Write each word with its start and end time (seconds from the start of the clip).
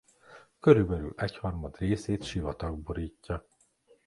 Körülbelül 0.59 1.13
egyharmad 1.17 1.77
részét 1.77 2.23
sivatag 2.23 2.79
borítja. 2.79 3.45